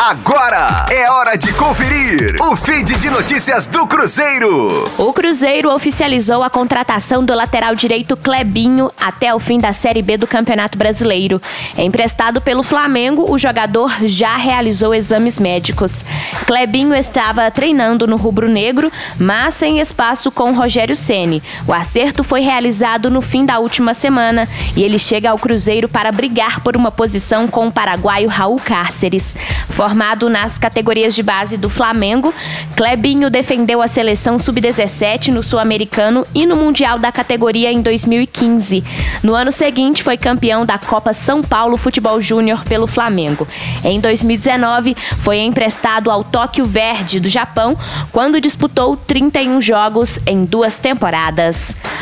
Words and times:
Agora 0.00 0.86
é 0.92 1.10
hora 1.10 1.36
de 1.36 1.52
conferir 1.54 2.36
o 2.40 2.54
feed 2.54 2.94
de 3.00 3.10
notícias 3.10 3.66
do 3.66 3.84
Cruzeiro. 3.84 4.84
O 4.96 5.12
Cruzeiro 5.12 5.74
oficializou 5.74 6.44
a 6.44 6.48
contratação 6.48 7.24
do 7.24 7.34
lateral 7.34 7.74
direito 7.74 8.16
Clebinho 8.16 8.92
até 9.00 9.34
o 9.34 9.40
fim 9.40 9.58
da 9.58 9.72
Série 9.72 10.00
B 10.00 10.16
do 10.16 10.24
Campeonato 10.24 10.78
Brasileiro. 10.78 11.42
Emprestado 11.76 12.40
pelo 12.40 12.62
Flamengo, 12.62 13.28
o 13.28 13.36
jogador 13.36 13.92
já 14.04 14.36
realizou 14.36 14.94
exames 14.94 15.36
médicos. 15.40 16.04
Clebinho 16.46 16.94
estava 16.94 17.50
treinando 17.50 18.06
no 18.06 18.16
rubro-negro, 18.16 18.92
mas 19.18 19.56
sem 19.56 19.80
espaço 19.80 20.30
com 20.30 20.52
Rogério 20.52 20.94
Ceni. 20.94 21.42
O 21.66 21.72
acerto 21.72 22.22
foi 22.22 22.40
realizado 22.40 23.10
no 23.10 23.20
fim 23.20 23.44
da 23.44 23.58
última 23.58 23.92
semana 23.94 24.48
e 24.76 24.82
ele 24.84 24.98
chega 24.98 25.30
ao 25.30 25.38
Cruzeiro 25.38 25.88
para 25.88 26.12
brigar 26.12 26.60
por 26.60 26.76
uma 26.76 26.92
posição 26.92 27.48
com 27.48 27.66
o 27.66 27.72
paraguaio 27.72 28.28
Raul 28.28 28.60
Cárceres. 28.60 29.34
Formado 29.78 30.28
nas 30.28 30.58
categorias 30.58 31.14
de 31.14 31.22
base 31.22 31.56
do 31.56 31.70
Flamengo, 31.70 32.34
Clebinho 32.74 33.30
defendeu 33.30 33.80
a 33.80 33.86
seleção 33.86 34.36
sub-17 34.36 35.28
no 35.28 35.40
Sul-Americano 35.40 36.26
e 36.34 36.44
no 36.44 36.56
Mundial 36.56 36.98
da 36.98 37.12
categoria 37.12 37.70
em 37.70 37.80
2015. 37.80 38.82
No 39.22 39.36
ano 39.36 39.52
seguinte, 39.52 40.02
foi 40.02 40.16
campeão 40.16 40.66
da 40.66 40.78
Copa 40.78 41.14
São 41.14 41.44
Paulo 41.44 41.76
Futebol 41.76 42.20
Júnior 42.20 42.64
pelo 42.64 42.88
Flamengo. 42.88 43.46
Em 43.84 44.00
2019, 44.00 44.96
foi 45.20 45.38
emprestado 45.38 46.10
ao 46.10 46.24
Tóquio 46.24 46.64
Verde 46.64 47.20
do 47.20 47.28
Japão, 47.28 47.78
quando 48.10 48.40
disputou 48.40 48.96
31 48.96 49.60
jogos 49.60 50.18
em 50.26 50.44
duas 50.44 50.80
temporadas. 50.80 51.76